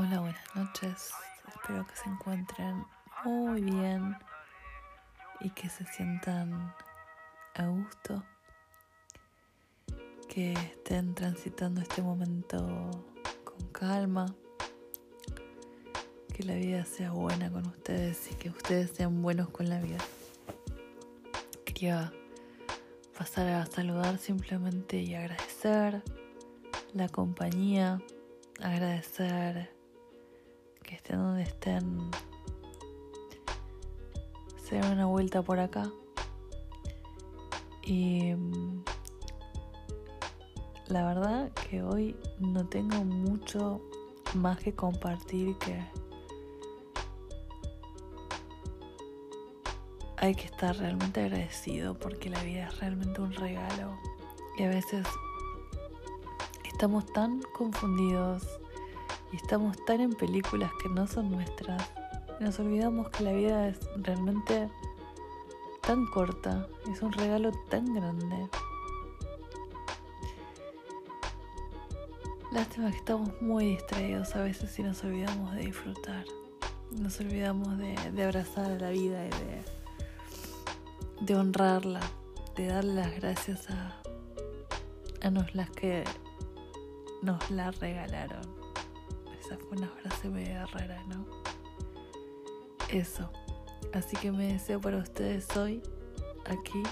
Hola, 0.00 0.20
buenas 0.20 0.54
noches. 0.54 1.10
Espero 1.48 1.84
que 1.84 1.96
se 1.96 2.08
encuentren 2.08 2.86
muy 3.24 3.62
bien 3.62 4.16
y 5.40 5.50
que 5.50 5.68
se 5.68 5.84
sientan 5.86 6.72
a 7.56 7.66
gusto, 7.66 8.22
que 10.28 10.52
estén 10.52 11.16
transitando 11.16 11.80
este 11.80 12.00
momento 12.00 13.04
con 13.42 13.66
calma, 13.72 14.32
que 16.32 16.44
la 16.44 16.54
vida 16.54 16.84
sea 16.84 17.10
buena 17.10 17.50
con 17.50 17.66
ustedes 17.66 18.30
y 18.30 18.36
que 18.36 18.50
ustedes 18.50 18.92
sean 18.92 19.20
buenos 19.20 19.48
con 19.48 19.68
la 19.68 19.80
vida. 19.80 19.98
Quería 21.64 22.12
pasar 23.18 23.48
a 23.48 23.66
saludar 23.66 24.18
simplemente 24.18 25.00
y 25.00 25.16
agradecer 25.16 26.04
la 26.94 27.08
compañía, 27.08 28.00
agradecer 28.60 29.76
que 30.88 30.94
estén 30.94 31.18
donde 31.18 31.42
estén, 31.42 32.10
se 34.64 34.76
den 34.76 34.92
una 34.92 35.04
vuelta 35.04 35.42
por 35.42 35.60
acá. 35.60 35.90
Y 37.82 38.32
mm, 38.32 38.84
la 40.86 41.04
verdad 41.04 41.52
que 41.52 41.82
hoy 41.82 42.16
no 42.38 42.66
tengo 42.66 43.04
mucho 43.04 43.82
más 44.34 44.58
que 44.60 44.74
compartir 44.74 45.58
que 45.58 45.78
hay 50.16 50.34
que 50.34 50.46
estar 50.46 50.74
realmente 50.74 51.22
agradecido 51.22 51.98
porque 51.98 52.30
la 52.30 52.42
vida 52.42 52.68
es 52.68 52.78
realmente 52.80 53.20
un 53.20 53.32
regalo 53.34 53.98
y 54.56 54.62
a 54.62 54.68
veces 54.68 55.06
estamos 56.64 57.04
tan 57.12 57.42
confundidos 57.54 58.58
y 59.32 59.36
estamos 59.36 59.76
tan 59.84 60.00
en 60.00 60.12
películas 60.12 60.70
que 60.82 60.88
no 60.88 61.06
son 61.06 61.30
nuestras. 61.30 61.82
Nos 62.40 62.58
olvidamos 62.58 63.10
que 63.10 63.24
la 63.24 63.32
vida 63.32 63.68
es 63.68 63.78
realmente 63.96 64.68
tan 65.80 66.06
corta, 66.06 66.66
es 66.90 67.02
un 67.02 67.12
regalo 67.12 67.50
tan 67.68 67.94
grande. 67.94 68.48
Lástima 72.52 72.90
que 72.90 72.96
estamos 72.96 73.30
muy 73.42 73.66
distraídos 73.66 74.34
a 74.34 74.42
veces 74.42 74.78
y 74.78 74.82
nos 74.82 75.02
olvidamos 75.04 75.54
de 75.54 75.60
disfrutar. 75.62 76.24
Nos 76.92 77.20
olvidamos 77.20 77.76
de, 77.78 77.94
abrazar 78.22 78.70
a 78.70 78.78
la 78.78 78.90
vida 78.90 79.26
y 79.26 79.30
de, 79.30 79.62
de 81.20 81.34
honrarla, 81.34 82.00
de 82.56 82.68
darle 82.68 82.94
las 82.94 83.14
gracias 83.16 83.68
a, 83.68 84.00
a 85.20 85.30
nos 85.30 85.54
las 85.54 85.70
que 85.70 86.04
nos 87.22 87.50
la 87.50 87.70
regalaron. 87.72 88.57
Esa 89.48 89.56
fue 89.56 89.78
una 89.78 89.88
frase 89.88 90.28
media 90.28 90.66
rara, 90.66 91.02
¿no? 91.06 91.24
Eso. 92.90 93.30
Así 93.94 94.14
que 94.18 94.30
me 94.30 94.52
deseo 94.52 94.78
para 94.78 94.98
ustedes 94.98 95.56
hoy, 95.56 95.82
aquí 96.44 96.82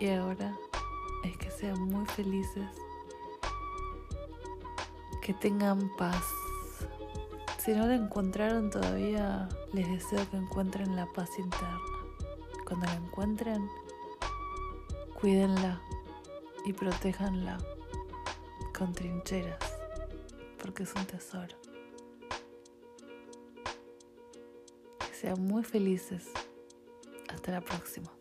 y 0.00 0.08
ahora, 0.08 0.56
es 1.22 1.36
que 1.36 1.48
sean 1.48 1.80
muy 1.80 2.04
felices, 2.06 2.68
que 5.20 5.32
tengan 5.34 5.94
paz. 5.96 6.24
Si 7.58 7.72
no 7.72 7.86
la 7.86 7.94
encontraron 7.94 8.70
todavía, 8.70 9.48
les 9.72 9.88
deseo 9.88 10.28
que 10.28 10.38
encuentren 10.38 10.96
la 10.96 11.06
paz 11.06 11.30
interna. 11.38 11.78
Cuando 12.66 12.86
la 12.86 12.94
encuentren, 12.94 13.68
cuídenla 15.20 15.80
y 16.64 16.72
protéjanla 16.72 17.58
con 18.76 18.92
trincheras, 18.92 19.78
porque 20.60 20.82
es 20.82 20.92
un 20.96 21.04
tesoro. 21.04 21.71
Sean 25.22 25.40
muy 25.46 25.62
felices. 25.62 26.32
Hasta 27.28 27.52
la 27.52 27.60
próxima. 27.60 28.12